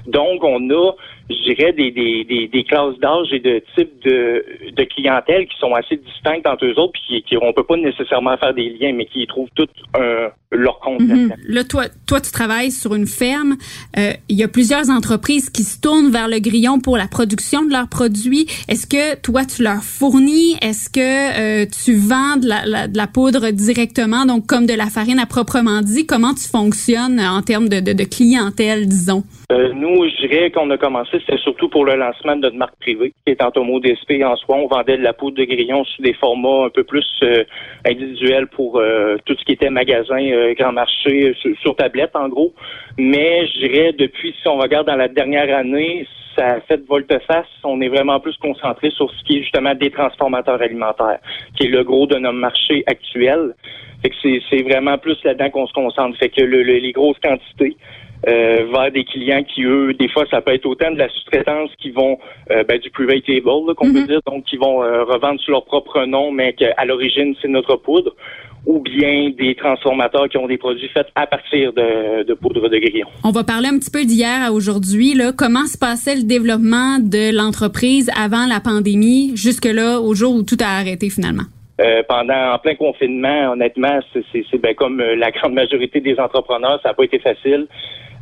Donc, 0.06 0.42
on 0.42 0.70
a 0.70 0.92
je 1.30 1.54
dirais, 1.54 1.72
des, 1.72 1.90
des, 1.90 2.48
des, 2.48 2.64
classes 2.64 2.98
d'âge 2.98 3.32
et 3.32 3.40
de 3.40 3.62
type 3.74 3.90
de, 4.04 4.44
de 4.72 4.84
clientèle 4.84 5.46
qui 5.46 5.58
sont 5.58 5.74
assez 5.74 5.96
distinctes 5.96 6.46
entre 6.46 6.66
eux 6.66 6.78
autres, 6.78 6.92
puis 6.92 7.02
qui, 7.08 7.22
qui 7.22 7.36
on 7.40 7.52
peut 7.52 7.64
pas 7.64 7.76
nécessairement 7.76 8.36
faire 8.36 8.54
des 8.54 8.70
liens, 8.70 8.92
mais 8.92 9.06
qui 9.06 9.26
trouvent 9.26 9.48
tout 9.54 9.68
leur 10.56 10.78
compte. 10.80 11.00
Mhm. 11.00 11.32
Là, 11.48 11.64
toi, 11.64 11.84
toi, 12.06 12.20
tu 12.20 12.30
travailles 12.30 12.70
sur 12.70 12.94
une 12.94 13.06
ferme. 13.06 13.56
Euh, 13.98 14.12
il 14.28 14.36
y 14.36 14.42
a 14.42 14.48
plusieurs 14.48 14.90
entreprises 14.90 15.50
qui 15.50 15.62
se 15.62 15.80
tournent 15.80 16.10
vers 16.10 16.28
le 16.28 16.38
grillon 16.38 16.80
pour 16.80 16.96
la 16.96 17.06
production 17.06 17.64
de 17.64 17.70
leurs 17.70 17.88
produits. 17.88 18.46
Est-ce 18.68 18.86
que 18.86 19.20
toi, 19.20 19.44
tu 19.44 19.62
leur 19.62 19.82
fournis? 19.82 20.56
Est-ce 20.62 20.90
que 20.90 21.00
euh, 21.62 21.66
tu 21.84 21.94
vends 21.94 22.36
de 22.36 22.48
la, 22.48 22.88
de 22.88 22.96
la, 22.96 23.06
poudre 23.06 23.50
directement, 23.50 24.26
donc 24.26 24.46
comme 24.46 24.66
de 24.66 24.74
la 24.74 24.86
farine 24.86 25.18
à 25.18 25.26
proprement 25.26 25.80
dit? 25.82 26.06
Comment 26.06 26.34
tu 26.34 26.48
fonctionnes 26.48 27.20
en 27.20 27.42
termes 27.42 27.68
de, 27.68 27.80
de, 27.80 27.92
de 27.92 28.04
clientèle, 28.04 28.86
disons? 28.86 29.24
Euh, 29.52 29.72
nous, 29.74 30.08
je 30.08 30.26
dirais 30.26 30.50
qu'on 30.50 30.70
a 30.70 30.78
commencé 30.78 31.13
c'était 31.20 31.38
surtout 31.38 31.68
pour 31.68 31.84
le 31.84 31.94
lancement 31.94 32.36
de 32.36 32.42
notre 32.42 32.56
marque 32.56 32.78
privée, 32.80 33.12
qui 33.24 33.32
est 33.32 33.42
Entomo 33.42 33.80
DSP 33.80 34.22
en 34.24 34.36
soi. 34.36 34.56
On 34.56 34.66
vendait 34.66 34.96
de 34.96 35.02
la 35.02 35.12
poudre 35.12 35.36
de 35.36 35.44
grillon 35.44 35.84
sous 35.84 36.02
des 36.02 36.14
formats 36.14 36.66
un 36.66 36.70
peu 36.70 36.84
plus 36.84 37.06
euh, 37.22 37.44
individuels 37.86 38.46
pour 38.48 38.78
euh, 38.78 39.16
tout 39.24 39.34
ce 39.38 39.44
qui 39.44 39.52
était 39.52 39.70
magasin, 39.70 40.20
euh, 40.20 40.54
grand 40.54 40.72
marché, 40.72 41.34
sur, 41.60 41.76
tablette 41.76 42.14
en 42.14 42.28
gros. 42.28 42.54
Mais 42.98 43.46
je 43.46 43.66
dirais 43.66 43.92
depuis, 43.92 44.34
si 44.40 44.48
on 44.48 44.58
regarde 44.58 44.86
dans 44.86 44.96
la 44.96 45.08
dernière 45.08 45.54
année, 45.56 46.06
ça 46.36 46.46
a 46.46 46.60
fait 46.60 46.84
volte-face. 46.86 47.46
On 47.62 47.80
est 47.80 47.88
vraiment 47.88 48.20
plus 48.20 48.36
concentré 48.38 48.90
sur 48.90 49.10
ce 49.10 49.24
qui 49.24 49.38
est 49.38 49.42
justement 49.42 49.74
des 49.74 49.90
transformateurs 49.90 50.60
alimentaires, 50.60 51.18
qui 51.56 51.66
est 51.66 51.70
le 51.70 51.84
gros 51.84 52.06
de 52.06 52.16
notre 52.16 52.38
marché 52.38 52.82
actuel. 52.86 53.54
Fait 54.02 54.10
que 54.10 54.40
c'est 54.50 54.62
vraiment 54.62 54.98
plus 54.98 55.16
là-dedans 55.24 55.50
qu'on 55.50 55.66
se 55.66 55.72
concentre. 55.72 56.18
Fait 56.18 56.28
que 56.28 56.42
les 56.42 56.92
grosses 56.92 57.18
quantités, 57.20 57.76
euh, 58.26 58.66
vers 58.72 58.90
des 58.90 59.04
clients 59.04 59.42
qui, 59.42 59.64
eux, 59.64 59.92
des 59.94 60.08
fois, 60.08 60.24
ça 60.30 60.40
peut 60.40 60.54
être 60.54 60.66
autant 60.66 60.90
de 60.90 60.98
la 60.98 61.08
sous-traitance 61.08 61.70
qui 61.78 61.90
vont 61.90 62.18
euh, 62.50 62.64
ben, 62.64 62.78
du 62.78 62.90
private 62.90 63.26
label, 63.28 63.74
qu'on 63.76 63.92
peut 63.92 64.00
mhm. 64.00 64.06
dire, 64.06 64.20
donc 64.26 64.44
qui 64.44 64.56
vont 64.56 64.82
euh, 64.82 65.04
revendre 65.04 65.40
sous 65.40 65.50
leur 65.50 65.64
propre 65.64 66.04
nom, 66.06 66.30
mais 66.30 66.54
qu'à 66.54 66.84
l'origine, 66.86 67.34
c'est 67.42 67.48
notre 67.48 67.76
poudre, 67.76 68.14
ou 68.66 68.80
bien 68.80 69.30
des 69.36 69.54
transformateurs 69.54 70.28
qui 70.30 70.38
ont 70.38 70.46
des 70.46 70.56
produits 70.56 70.88
faits 70.88 71.08
à 71.14 71.26
partir 71.26 71.74
de, 71.74 72.22
de 72.22 72.34
poudre 72.34 72.68
de 72.68 72.78
grillon. 72.78 73.06
On 73.24 73.30
va 73.30 73.44
parler 73.44 73.68
un 73.68 73.78
petit 73.78 73.90
peu 73.90 74.04
d'hier 74.04 74.42
à 74.42 74.52
aujourd'hui. 74.52 75.14
Là. 75.14 75.32
Comment 75.36 75.66
se 75.66 75.76
passait 75.76 76.16
le 76.16 76.22
développement 76.22 76.98
de 77.00 77.36
l'entreprise 77.36 78.10
avant 78.18 78.46
la 78.46 78.60
pandémie, 78.60 79.32
jusque-là, 79.36 80.00
au 80.00 80.14
jour 80.14 80.34
où 80.34 80.42
tout 80.42 80.56
a 80.60 80.78
arrêté 80.78 81.10
finalement? 81.10 81.44
Euh, 81.80 82.02
pendant 82.08 82.54
en 82.54 82.58
plein 82.58 82.76
confinement, 82.76 83.52
honnêtement, 83.52 83.98
c'est 84.32 84.60
ben, 84.62 84.74
comme 84.76 84.98
la 84.98 85.30
grande 85.32 85.54
majorité 85.54 86.00
des 86.00 86.18
entrepreneurs, 86.18 86.80
ça 86.82 86.90
n'a 86.90 86.94
pas 86.94 87.04
été 87.04 87.18
facile. 87.18 87.66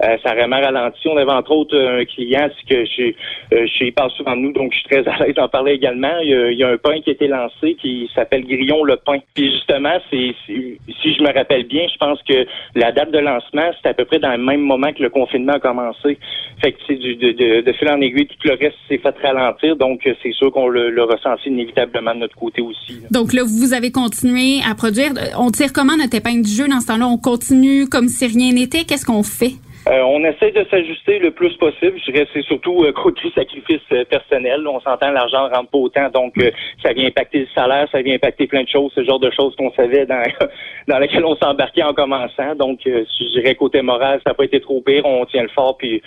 Euh, 0.02 0.16
ça 0.22 0.30
a 0.30 0.34
vraiment 0.34 0.60
ralenti. 0.60 1.06
On 1.06 1.16
avait 1.16 1.30
entre 1.30 1.52
autres 1.52 1.78
un 1.78 2.04
client 2.04 2.48
que 2.68 2.84
je, 2.84 3.12
euh, 3.54 3.66
je 3.66 3.90
parle 3.92 4.10
souvent 4.12 4.36
de 4.36 4.40
nous, 4.40 4.52
donc 4.52 4.72
je 4.72 4.78
suis 4.78 4.88
très 4.88 5.08
à 5.08 5.24
l'aise 5.24 5.34
d'en 5.34 5.48
parler 5.48 5.72
également. 5.72 6.18
Il 6.22 6.56
y, 6.58 6.64
a, 6.64 6.68
un 6.68 6.76
pain 6.76 7.00
qui 7.00 7.10
a 7.10 7.12
été 7.12 7.28
lancé 7.28 7.74
qui 7.80 8.10
s'appelle 8.14 8.44
Grillon 8.44 8.84
le 8.84 8.96
pain. 8.96 9.18
Puis 9.34 9.50
justement, 9.52 9.98
c'est 10.10 10.34
si 10.46 11.14
je 11.14 11.22
me 11.22 11.32
rappelle 11.32 11.64
bien, 11.64 11.86
je 11.92 11.96
pense 11.98 12.18
que 12.22 12.46
la 12.74 12.92
date 12.92 13.10
de 13.10 13.18
lancement, 13.18 13.70
c'était 13.76 13.90
à 13.90 13.94
peu 13.94 14.04
près 14.04 14.18
dans 14.18 14.32
le 14.32 14.42
même 14.42 14.62
moment 14.62 14.92
que 14.92 15.02
le 15.02 15.10
confinement 15.10 15.54
a 15.54 15.60
commencé. 15.60 16.18
Fait 16.60 16.72
que 16.72 16.78
c'est 16.86 16.96
de, 16.96 17.32
de, 17.32 17.60
de, 17.60 17.72
fil 17.72 17.88
en 17.88 18.00
aiguille, 18.00 18.26
tout 18.26 18.48
le 18.48 18.54
reste 18.54 18.76
s'est 18.88 18.98
fait 18.98 19.14
ralentir. 19.22 19.76
Donc 19.76 20.00
c'est 20.22 20.32
sûr 20.32 20.50
qu'on 20.52 20.68
le, 20.68 20.90
le 20.90 21.04
ressenti 21.04 21.48
inévitablement 21.48 22.14
de 22.14 22.20
notre 22.20 22.36
côté 22.36 22.60
aussi. 22.60 23.00
Donc 23.10 23.32
là, 23.32 23.42
vous 23.44 23.72
avez 23.72 23.90
continué 23.90 24.60
à 24.68 24.74
produire. 24.74 25.12
On 25.38 25.50
tire 25.50 25.72
comment 25.72 25.96
notre 25.96 26.16
épingle 26.16 26.42
du 26.42 26.50
jeu 26.50 26.68
dans 26.68 26.80
ce 26.80 26.86
temps-là? 26.88 27.06
On 27.06 27.18
continue 27.18 27.88
comme 27.88 28.08
si 28.08 28.26
rien 28.26 28.52
n'était? 28.52 28.84
Qu'est-ce 28.84 29.06
qu'on 29.06 29.22
fait? 29.22 29.52
Euh, 29.88 30.00
on 30.02 30.22
essaie 30.24 30.52
de 30.52 30.64
s'ajuster 30.70 31.18
le 31.18 31.32
plus 31.32 31.56
possible. 31.56 31.98
Je 31.98 32.12
dirais 32.12 32.26
c'est 32.32 32.42
surtout 32.42 32.84
euh, 32.84 32.92
côté 32.92 33.32
sacrifice 33.34 33.80
euh, 33.90 34.04
personnel. 34.04 34.64
On 34.66 34.80
s'entend, 34.80 35.10
l'argent 35.10 35.48
rentre 35.48 35.70
pas 35.70 35.78
autant, 35.78 36.08
donc 36.10 36.38
euh, 36.38 36.52
ça 36.82 36.92
vient 36.92 37.08
impacter 37.08 37.40
le 37.40 37.46
salaire, 37.52 37.88
ça 37.90 38.00
vient 38.00 38.14
impacter 38.14 38.46
plein 38.46 38.62
de 38.62 38.68
choses, 38.68 38.92
ce 38.94 39.02
genre 39.02 39.18
de 39.18 39.30
choses 39.32 39.56
qu'on 39.56 39.72
savait 39.72 40.06
dans 40.06 40.22
dans 40.88 40.98
lesquelles 40.98 41.24
on 41.24 41.34
s'embarquait 41.34 41.82
en 41.82 41.94
commençant. 41.94 42.54
Donc, 42.54 42.80
je 42.84 43.32
dirais 43.32 43.56
côté 43.56 43.82
moral, 43.82 44.20
ça 44.24 44.30
n'a 44.30 44.34
pas 44.34 44.44
été 44.44 44.60
trop 44.60 44.80
pire. 44.82 45.04
On 45.04 45.24
tient 45.26 45.42
le 45.42 45.48
fort, 45.48 45.76
puis 45.76 46.00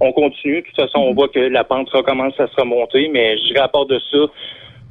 on 0.00 0.12
continue. 0.12 0.62
De 0.62 0.66
toute 0.66 0.76
façon, 0.76 0.98
on 0.98 1.12
mm-hmm. 1.12 1.14
voit 1.14 1.28
que 1.28 1.40
la 1.40 1.62
pente 1.62 1.88
recommence 1.90 2.38
à 2.40 2.48
se 2.48 2.60
remonter, 2.60 3.08
mais 3.08 3.38
je 3.38 3.44
dirais 3.44 3.60
à 3.60 3.68
part 3.68 3.86
de 3.86 4.00
ça, 4.10 4.18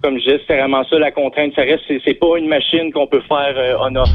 comme 0.01 0.17
je 0.17 0.23
disais, 0.23 0.41
c'est 0.47 0.57
vraiment 0.57 0.85
ça 0.85 0.97
la 0.97 1.11
contrainte. 1.11 1.53
Ça 1.55 1.63
reste, 1.63 1.83
c'est 2.05 2.13
pas 2.13 2.37
une 2.37 2.47
machine 2.47 2.93
qu'on 2.93 3.07
peut 3.07 3.21
faire 3.27 3.81
en 3.81 3.93
off. 3.97 4.09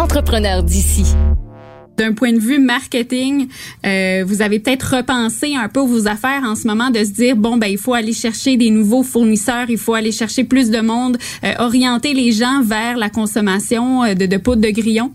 Entrepreneur 0.00 0.62
d'ici. 0.62 1.14
d'un 1.98 2.14
point 2.14 2.32
de 2.32 2.38
vue 2.38 2.58
marketing, 2.58 3.48
euh, 3.84 4.24
vous 4.24 4.40
avez 4.40 4.58
peut-être 4.58 4.96
repensé 4.96 5.54
un 5.54 5.68
peu 5.68 5.80
vos 5.80 6.08
affaires 6.08 6.42
en 6.42 6.54
ce 6.54 6.66
moment 6.66 6.88
de 6.88 7.04
se 7.04 7.12
dire 7.12 7.36
bon 7.36 7.58
ben 7.58 7.66
il 7.66 7.76
faut 7.76 7.92
aller 7.92 8.14
chercher 8.14 8.56
des 8.56 8.70
nouveaux 8.70 9.02
fournisseurs, 9.02 9.68
il 9.68 9.76
faut 9.76 9.92
aller 9.92 10.10
chercher 10.10 10.44
plus 10.44 10.70
de 10.70 10.80
monde, 10.80 11.18
euh, 11.44 11.52
orienter 11.58 12.14
les 12.14 12.32
gens 12.32 12.62
vers 12.62 12.96
la 12.96 13.10
consommation 13.10 14.04
de, 14.14 14.24
de 14.24 14.38
poudre 14.38 14.62
de 14.62 14.70
grillon? 14.70 15.10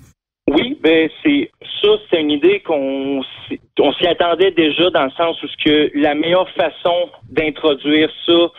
Oui, 0.52 0.78
ben 0.84 1.10
c'est 1.24 1.50
ça, 1.82 1.90
c'est 2.12 2.22
une 2.22 2.30
idée 2.30 2.60
qu'on 2.60 3.24
on 3.80 3.94
s'y 3.94 4.06
attendait 4.06 4.52
déjà 4.52 4.92
dans 4.92 5.06
le 5.06 5.12
sens 5.18 5.42
où 5.42 5.48
ce 5.48 5.58
que 5.66 5.92
la 5.96 6.14
meilleure 6.14 6.50
façon 6.52 7.10
d'introduire 7.32 8.12
ça 8.28 8.52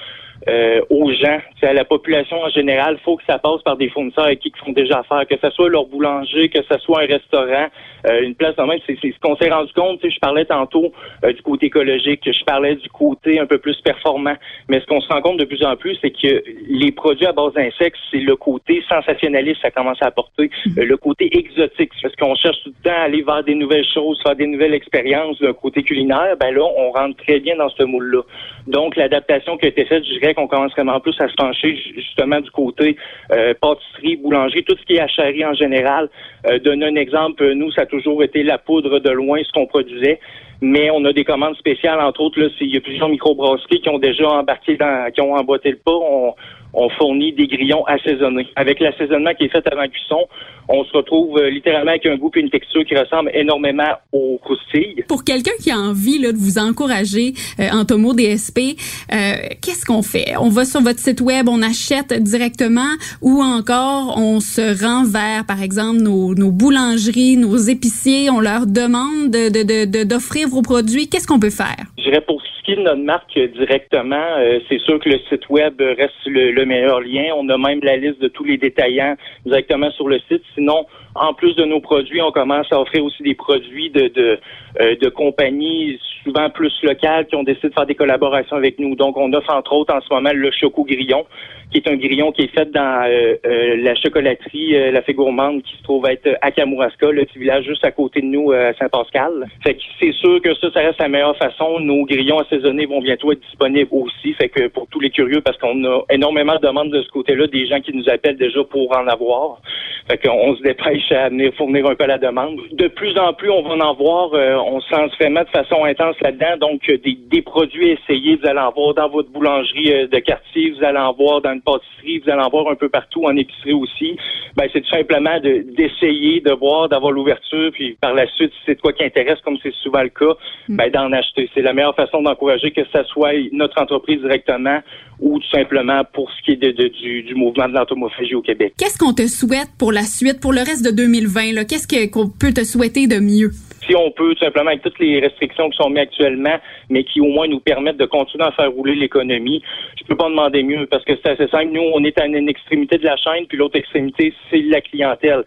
euh, 0.49 0.81
aux 0.91 1.11
gens, 1.13 1.39
à 1.63 1.73
la 1.73 1.85
population 1.85 2.41
en 2.41 2.49
général, 2.51 2.99
faut 3.05 3.17
que 3.17 3.25
ça 3.27 3.39
passe 3.39 3.63
par 3.63 3.77
des 3.77 3.89
fournisseurs 3.89 4.27
avec 4.27 4.41
qui 4.41 4.53
font 4.65 4.73
déjà 4.73 5.01
affaire, 5.01 5.27
que 5.27 5.37
ce 5.37 5.51
soit 5.51 5.69
leur 5.69 5.87
boulanger, 5.87 6.49
que 6.49 6.63
ce 6.63 6.79
soit 6.79 7.03
un 7.03 7.07
restaurant, 7.07 7.67
euh, 8.09 8.23
une 8.23 8.35
place 8.35 8.55
de. 8.55 8.63
C'est 8.87 8.97
ce 9.03 9.19
qu'on 9.21 9.37
s'est 9.37 9.51
rendu 9.51 9.73
compte. 9.73 10.01
Je 10.03 10.19
parlais 10.21 10.45
tantôt 10.45 10.93
euh, 11.25 11.33
du 11.33 11.43
côté 11.43 11.67
écologique, 11.67 12.23
je 12.25 12.45
parlais 12.45 12.77
du 12.77 12.89
côté 12.89 13.41
un 13.41 13.47
peu 13.47 13.59
plus 13.59 13.81
performant. 13.81 14.35
Mais 14.69 14.81
ce 14.81 14.87
qu'on 14.87 15.01
se 15.01 15.09
rend 15.09 15.21
compte 15.21 15.39
de 15.39 15.45
plus 15.45 15.65
en 15.65 15.77
plus, 15.77 15.99
c'est 16.01 16.11
que 16.11 16.43
les 16.69 16.93
produits 16.93 17.27
à 17.27 17.33
base 17.33 17.55
d'insectes, 17.55 17.99
c'est 18.11 18.19
le 18.19 18.37
côté 18.37 18.83
sensationnaliste, 18.89 19.63
ça 19.63 19.71
commence 19.71 20.01
à 20.03 20.07
apporter, 20.07 20.51
le 20.77 20.97
côté 20.97 21.29
exotique. 21.37 21.93
Parce 22.03 22.15
qu'on 22.17 22.35
cherche 22.35 22.63
tout 22.63 22.73
le 22.77 22.91
temps 22.91 22.97
à 22.97 23.03
aller 23.05 23.23
vers 23.23 23.43
des 23.43 23.55
nouvelles 23.55 23.87
choses, 23.93 24.21
faire 24.23 24.37
des 24.37 24.47
nouvelles 24.47 24.75
expériences 24.75 25.41
d'un 25.41 25.53
côté 25.55 25.83
culinaire. 25.83 26.37
Ben 26.39 26.55
là, 26.55 26.63
on 26.77 26.93
rentre 26.93 27.17
très 27.25 27.41
bien 27.41 27.57
dans 27.57 27.69
ce 27.71 27.83
moule-là. 27.83 28.23
Donc, 28.67 28.97
l'adaptation 28.97 29.57
qui 29.57 29.67
a 29.67 29.69
été 29.69 29.85
faite, 29.85 30.05
je 30.05 30.26
dirais 30.27 30.35
qu'on 30.35 30.49
commence 30.49 30.73
vraiment 30.73 31.01
plus 31.01 31.15
à 31.21 31.29
se 31.29 31.35
pencher 31.35 31.77
justement 31.95 32.41
du 32.41 32.51
côté 32.51 32.97
euh, 33.33 33.55
pâtisserie, 33.61 34.17
boulangerie, 34.17 34.65
tout 34.65 34.77
ce 34.77 34.85
qui 34.85 34.95
est 34.95 35.01
acharrie 35.01 35.45
en 35.45 35.55
général. 35.55 36.09
Euh, 36.47 36.59
un 36.67 36.97
exemple, 36.97 37.53
nous, 37.53 37.71
ça 37.73 37.83
a 37.83 37.87
toujours 37.87 38.23
été 38.23 38.43
la 38.43 38.59
poudre 38.59 38.99
de 38.99 39.11
loin, 39.11 39.41
ce 39.43 39.53
qu'on 39.53 39.67
produisait. 39.67 40.21
Mais 40.63 40.91
on 40.91 41.05
a 41.05 41.13
des 41.13 41.25
commandes 41.25 41.57
spéciales, 41.57 42.01
entre 42.01 42.23
autres, 42.23 42.41
là, 42.41 42.49
il 42.61 42.75
y 42.75 42.77
a 42.79 42.81
plusieurs 42.81 43.09
microbrasseries 43.09 43.81
qui 43.81 43.89
ont 43.91 43.99
déjà 43.99 44.29
embarqué 44.29 44.77
dans, 44.77 45.11
qui 45.13 45.21
ont 45.21 45.35
emboîté 45.35 45.71
le 45.71 45.77
pas. 45.77 45.93
On, 45.93 46.35
on 46.77 46.91
fournit 46.91 47.33
des 47.33 47.47
grillons 47.47 47.85
assaisonnés. 47.87 48.47
Avec 48.55 48.81
l'assaisonnement 48.81 49.33
qui 49.35 49.45
est 49.45 49.49
fait 49.49 49.67
avant 49.67 49.89
cuisson, 49.89 50.29
on 50.69 50.85
se 50.85 50.93
retrouve 50.93 51.39
euh, 51.39 51.49
littéralement 51.49 51.93
avec 51.93 52.07
un 52.07 52.17
goût 52.17 52.31
et 52.37 52.41
une 52.41 52.51
texture 52.51 52.85
qui 52.85 52.97
ressemble 52.97 53.31
énormément 53.35 53.89
au 54.13 54.39
croustilles. 54.43 55.05
Pour 55.09 55.25
quelqu'un 55.25 55.53
qui 55.61 55.71
a 55.71 55.79
envie 55.79 56.19
là, 56.19 56.33
de 56.33 56.37
vous 56.37 56.59
encourager 56.59 57.33
euh, 57.61 57.69
en 57.73 57.85
Tomo 57.85 58.13
DSP, 58.13 58.59
euh, 58.59 59.33
qu'est-ce 59.63 59.87
qu'on 59.87 60.03
fait? 60.03 60.37
On 60.39 60.51
va 60.51 60.65
sur 60.65 60.83
votre 60.83 60.99
site 60.99 61.21
web, 61.21 61.49
on 61.49 61.63
achète 61.63 62.13
directement 62.23 62.93
ou 63.23 63.43
encore 63.43 64.19
on 64.19 64.41
se 64.41 64.85
rend 64.85 65.05
vers, 65.05 65.47
par 65.47 65.63
exemple, 65.63 66.01
nos, 66.01 66.35
nos 66.35 66.51
boulangeries, 66.51 67.37
nos 67.37 67.57
épiciers, 67.57 68.29
on 68.29 68.41
leur 68.41 68.67
demande 68.67 69.31
d'offrir 69.31 70.47
de, 70.47 70.51
de, 70.51 70.55
vos 70.55 70.63
produits. 70.63 71.09
Qu'est-ce 71.09 71.27
qu'on 71.27 71.41
peut 71.41 71.51
faire? 71.51 71.87
Je 71.97 72.05
dirais 72.05 72.21
pour 72.21 72.43
ce 72.43 72.46
qui 72.67 72.77
notre 72.77 73.01
marque 73.01 73.39
directement, 73.39 74.37
euh, 74.39 74.59
c'est 74.69 74.81
sûr 74.81 74.99
que 74.99 75.09
le 75.09 75.19
site 75.29 75.49
web 75.49 75.81
reste 75.81 76.15
le, 76.27 76.51
le 76.51 76.67
meilleur 76.67 77.01
lien. 77.01 77.33
On 77.37 77.49
a 77.49 77.57
même 77.57 77.81
la 77.83 77.97
liste 77.97 78.21
de 78.21 78.29
tous 78.29 78.43
les 78.43 78.59
détaillants 78.59 79.17
directement 79.45 79.91
sur 79.93 80.09
le 80.09 80.19
site. 80.29 80.43
Sinon, 80.55 80.85
en 81.21 81.35
plus 81.35 81.55
de 81.57 81.65
nos 81.65 81.81
produits, 81.81 82.21
on 82.23 82.31
commence 82.31 82.67
à 82.73 82.81
offrir 82.81 83.05
aussi 83.05 83.23
des 83.23 83.35
produits 83.35 83.91
de, 83.91 84.09
de, 84.09 84.39
euh, 84.81 84.97
de 84.97 85.09
compagnies 85.09 85.99
souvent 86.25 86.51
plus 86.51 86.73
locales 86.83 87.27
qui 87.27 87.37
ont 87.37 87.45
décidé 87.45 87.69
de 87.69 87.75
faire 87.75 87.87
des 87.87 87.95
collaborations 87.95 88.57
avec 88.57 88.79
nous. 88.79 88.97
Donc, 88.97 89.17
on 89.17 89.33
offre 89.33 89.53
entre 89.55 89.73
autres 89.73 89.95
en 89.95 90.01
ce 90.01 90.13
moment 90.13 90.31
le 90.35 90.51
Choco 90.51 90.85
Grillon, 90.85 91.25
qui 91.71 91.79
est 91.79 91.89
un 91.89 91.97
grillon 91.97 92.33
qui 92.33 92.43
est 92.43 92.55
fait 92.55 92.71
dans 92.71 93.05
euh, 93.07 93.37
euh, 93.47 93.77
la 93.77 93.95
chocolaterie 93.95 94.73
La 94.93 95.03
Fée 95.03 95.15
qui 95.15 95.77
se 95.77 95.83
trouve 95.83 96.07
être 96.07 96.37
à 96.43 96.51
Kamouraska, 96.51 97.11
le 97.11 97.25
petit 97.25 97.39
village 97.39 97.65
juste 97.65 97.85
à 97.85 97.91
côté 97.91 98.21
de 98.21 98.27
nous 98.27 98.53
à 98.53 98.73
Saint-Pascal. 98.75 99.47
Fait 99.63 99.75
que 99.75 99.81
c'est 100.01 100.13
sûr 100.13 100.41
que 100.43 100.55
ça, 100.55 100.71
ça 100.73 100.81
reste 100.81 100.99
la 100.99 101.09
meilleure 101.09 101.37
façon. 101.37 101.81
Nos 101.81 102.05
grillons 102.05 102.39
assaisonnés 102.39 102.87
vont 102.87 103.01
bientôt 103.01 103.33
être 103.33 103.41
disponibles 103.41 103.91
aussi. 103.93 104.33
Fait 104.35 104.49
que 104.49 104.69
pour 104.69 104.87
tous 104.89 105.01
les 105.01 105.11
curieux, 105.11 105.41
parce 105.41 105.59
qu'on 105.59 105.85
a 105.85 106.03
énormément 106.11 106.55
de 106.57 106.67
demandes 106.67 106.91
de 106.91 107.03
ce 107.03 107.09
côté-là, 107.09 107.47
des 107.47 107.67
gens 107.67 107.81
qui 107.81 107.95
nous 107.95 108.09
appellent 108.09 108.37
déjà 108.37 108.63
pour 108.65 108.97
en 108.97 109.07
avoir. 109.07 109.61
Fait 110.09 110.19
qu'on 110.19 110.57
se 110.57 110.63
dépêche 110.63 111.06
à 111.15 111.29
venir 111.29 111.53
fournir 111.55 111.87
un 111.87 111.95
peu 111.95 112.07
la 112.07 112.19
demande. 112.19 112.59
De 112.73 112.89
plus 112.89 113.17
en 113.19 113.33
plus, 113.33 113.51
on 113.51 113.63
va 113.63 113.87
en 113.87 113.95
voir. 113.95 114.35
Euh, 114.35 114.57
on 114.57 114.81
s'en 114.81 115.09
se 115.09 115.17
fait 115.17 115.29
mettre 115.29 115.53
de 115.53 115.59
façon 115.59 115.85
intense 115.85 116.17
là-dedans. 116.21 116.57
Donc, 116.61 116.89
euh, 116.89 116.99
des, 116.99 117.19
des, 117.31 117.43
produits 117.43 117.91
essayés, 117.91 118.37
vous 118.37 118.49
allez 118.49 118.61
en 118.61 118.73
voir 118.73 118.95
dans 118.95 119.09
votre 119.09 119.31
boulangerie 119.31 119.93
euh, 119.93 120.07
de 120.07 120.19
quartier, 120.19 120.71
vous 120.71 120.85
allez 120.85 120.99
en 120.99 121.13
voir 121.13 121.41
dans 121.41 121.53
une 121.53 121.63
pâtisserie, 121.63 122.19
vous 122.19 122.31
allez 122.31 122.43
en 122.43 122.49
voir 122.49 122.69
un 122.69 122.75
peu 122.75 122.89
partout 122.89 123.25
en 123.25 123.37
épicerie 123.37 123.73
aussi. 123.73 124.17
Ben, 124.57 124.69
c'est 124.73 124.81
tout 124.81 124.91
simplement 124.91 125.39
d'essayer, 125.41 126.41
de, 126.41 126.53
voir, 126.53 126.89
d'avoir 126.89 127.13
l'ouverture, 127.13 127.71
puis 127.73 127.97
par 128.01 128.15
la 128.15 128.27
suite, 128.33 128.53
si 128.53 128.59
c'est 128.67 128.81
quoi 128.81 128.93
qui 128.93 129.05
intéresse, 129.05 129.39
comme 129.45 129.59
c'est 129.63 129.75
souvent 129.83 130.03
le 130.03 130.09
cas, 130.09 130.35
mm. 130.69 130.77
ben, 130.77 130.91
d'en 130.91 131.13
acheter. 131.13 131.51
C'est 131.55 131.63
la 131.63 131.73
meilleure 131.73 131.95
façon 131.95 132.23
d'encourager 132.23 132.71
que 132.71 132.83
ce 132.93 133.05
soit 133.05 133.33
notre 133.53 133.81
entreprise 133.81 134.21
directement 134.21 134.81
ou 135.21 135.39
tout 135.39 135.51
simplement 135.51 136.03
pour 136.13 136.31
ce 136.31 136.43
qui 136.43 136.53
est 136.53 136.57
de, 136.57 136.89
du, 136.89 137.23
du, 137.23 137.35
mouvement 137.35 137.69
de 137.69 137.75
l'entomophagie 137.75 138.35
au 138.35 138.43
Québec. 138.43 138.75
Qu'est-ce 138.79 138.99
qu'on 138.99 139.15
te 139.15 139.27
souhaite 139.27 139.69
pour 139.79 139.93
la 139.93 140.03
suite, 140.03 140.41
pour 140.41 140.53
le 140.53 140.61
reste 140.61 140.85
de 140.85 140.91
2020? 140.97 141.65
Qu'est-ce 141.69 141.87
qu'on 142.11 142.29
peut 142.29 142.53
te 142.53 142.65
souhaiter 142.65 143.07
de 143.07 143.21
mieux? 143.21 143.51
Si 143.87 143.95
on 143.95 144.11
peut, 144.11 144.35
tout 144.35 144.45
simplement, 144.45 144.71
avec 144.71 144.83
toutes 144.83 144.99
les 144.99 145.21
restrictions 145.21 145.71
qui 145.71 145.77
sont 145.77 145.91
mises 145.91 146.01
actuellement, 146.01 146.57
mais 146.91 147.05
qui 147.05 147.21
au 147.21 147.29
moins 147.29 147.47
nous 147.47 147.61
permettent 147.61 147.99
de 147.99 148.07
continuer 148.07 148.45
à 148.45 148.51
faire 148.51 148.73
rouler 148.73 148.97
l'économie, 148.97 149.63
je 149.97 150.05
peux 150.07 150.17
pas 150.17 150.29
demander 150.29 150.65
mieux 150.65 150.87
parce 150.87 151.05
que 151.05 151.13
c'est 151.23 151.31
assez 151.31 151.47
simple. 151.49 151.71
Nous, 151.73 151.83
on 151.95 152.03
est 152.03 152.19
à 152.19 152.27
une 152.27 152.49
extrémité 152.49 152.99
de 152.99 153.05
la 153.05 153.17
chaîne, 153.17 153.47
puis 153.47 153.59
l'autre 153.59 153.77
extrémité, 153.77 154.35
c'est 154.51 154.63
la 154.63 154.81
clientèle 154.81 155.45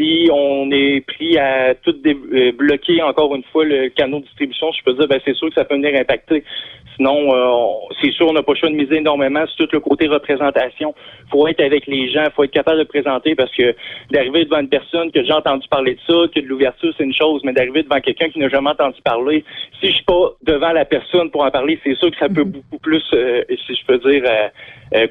si 0.00 0.30
on 0.32 0.70
est 0.70 1.04
pris 1.06 1.36
à 1.36 1.74
tout 1.74 1.94
euh, 2.06 2.52
bloquer 2.52 3.02
encore 3.02 3.34
une 3.34 3.42
fois 3.52 3.64
le 3.64 3.88
canal 3.90 4.20
de 4.20 4.24
distribution, 4.24 4.72
je 4.72 4.82
peux 4.84 4.94
dire 4.94 5.06
ben 5.08 5.20
c'est 5.24 5.34
sûr 5.34 5.48
que 5.48 5.54
ça 5.54 5.64
peut 5.64 5.74
venir 5.74 5.98
impacter. 6.00 6.42
Sinon, 6.96 7.34
euh, 7.34 7.94
c'est 8.00 8.10
sûr, 8.12 8.28
on 8.28 8.32
n'a 8.32 8.42
pas 8.42 8.52
le 8.52 8.58
choix 8.58 8.68
de 8.68 8.74
miser 8.74 8.96
énormément 8.96 9.46
sur 9.46 9.66
tout 9.66 9.76
le 9.76 9.80
côté 9.80 10.06
représentation. 10.06 10.94
faut 11.30 11.46
être 11.48 11.60
avec 11.60 11.86
les 11.86 12.10
gens, 12.10 12.24
faut 12.34 12.44
être 12.44 12.50
capable 12.50 12.78
de 12.78 12.84
présenter 12.84 13.34
parce 13.34 13.54
que 13.54 13.74
d'arriver 14.10 14.44
devant 14.44 14.60
une 14.60 14.68
personne 14.68 15.10
que 15.10 15.24
j'ai 15.24 15.32
entendu 15.32 15.66
parler 15.68 15.94
de 15.94 16.00
ça, 16.06 16.28
que 16.34 16.40
de 16.40 16.46
l'ouverture, 16.46 16.92
c'est 16.96 17.04
une 17.04 17.14
chose, 17.14 17.42
mais 17.44 17.52
d'arriver 17.52 17.82
devant 17.82 18.00
quelqu'un 18.00 18.28
qui 18.28 18.38
n'a 18.38 18.48
jamais 18.48 18.70
entendu 18.70 19.00
parler, 19.02 19.44
si 19.80 19.88
je 19.88 19.92
suis 19.94 20.04
pas 20.04 20.30
devant 20.42 20.72
la 20.72 20.84
personne 20.84 21.30
pour 21.30 21.44
en 21.44 21.50
parler, 21.50 21.78
c'est 21.84 21.94
sûr 21.96 22.10
que 22.10 22.18
ça 22.18 22.28
peut 22.28 22.42
mm-hmm. 22.42 22.44
beaucoup 22.44 22.78
plus, 22.78 23.04
euh, 23.14 23.44
si 23.66 23.74
je 23.74 23.86
peux 23.86 23.98
dire, 23.98 24.22
euh, 24.26 24.48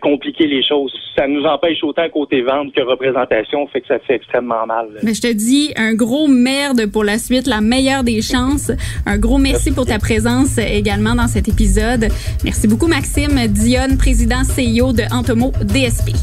compliquer 0.01 0.47
les 0.47 0.63
choses. 0.63 0.93
Ça 1.15 1.27
nous 1.27 1.43
empêche 1.43 1.83
autant 1.83 2.07
côté 2.09 2.41
vente 2.41 2.73
que 2.73 2.81
représentation, 2.81 3.67
fait 3.67 3.81
que 3.81 3.87
ça 3.87 3.99
fait 3.99 4.15
extrêmement 4.15 4.65
mal. 4.65 4.87
Mais 5.03 5.13
je 5.13 5.21
te 5.21 5.31
dis 5.31 5.71
un 5.75 5.93
gros 5.93 6.27
merde 6.27 6.85
pour 6.91 7.03
la 7.03 7.17
suite, 7.17 7.47
la 7.47 7.61
meilleure 7.61 8.03
des 8.03 8.21
chances. 8.21 8.71
Un 9.05 9.17
gros 9.17 9.37
merci 9.37 9.71
pour 9.71 9.85
ta 9.85 9.99
présence 9.99 10.57
également 10.57 11.15
dans 11.15 11.27
cet 11.27 11.47
épisode 11.47 12.09
Merci 12.43 12.67
beaucoup, 12.67 12.87
Maxime 12.87 13.47
Dionne, 13.47 13.97
président 13.97 14.41
CEO 14.43 14.93
de 14.93 15.03
Antomo 15.13 15.51
DSP. 15.61 16.15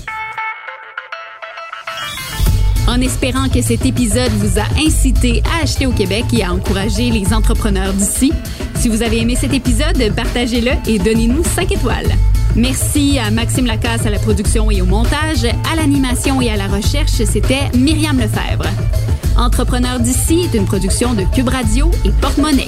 En 2.88 3.00
espérant 3.00 3.48
que 3.48 3.60
cet 3.60 3.84
épisode 3.84 4.30
vous 4.32 4.58
a 4.58 4.64
incité 4.84 5.42
à 5.52 5.62
acheter 5.64 5.86
au 5.86 5.92
Québec 5.92 6.24
et 6.32 6.44
à 6.44 6.52
encourager 6.52 7.10
les 7.10 7.34
entrepreneurs 7.34 7.92
d'ici, 7.92 8.32
si 8.74 8.88
vous 8.88 9.02
avez 9.02 9.20
aimé 9.20 9.34
cet 9.34 9.52
épisode, 9.52 10.14
partagez-le 10.14 10.72
et 10.88 10.98
donnez-nous 10.98 11.42
5 11.42 11.72
étoiles. 11.72 12.12
Merci 12.56 13.18
à 13.18 13.30
Maxime 13.30 13.66
Lacasse 13.66 14.06
à 14.06 14.10
la 14.10 14.18
production 14.18 14.70
et 14.70 14.80
au 14.80 14.86
montage, 14.86 15.44
à 15.44 15.76
l'animation 15.76 16.40
et 16.40 16.48
à 16.48 16.56
la 16.56 16.66
recherche, 16.66 17.10
c'était 17.10 17.68
Myriam 17.76 18.18
Lefebvre. 18.18 18.64
Entrepreneur 19.36 20.00
d'ici 20.00 20.48
est 20.50 20.56
une 20.56 20.64
production 20.64 21.12
de 21.12 21.24
Cube 21.34 21.50
Radio 21.50 21.90
et 22.06 22.10
Porte-Monnaie. 22.18 22.66